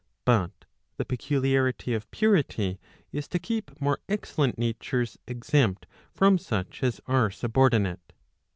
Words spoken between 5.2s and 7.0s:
exempt from such as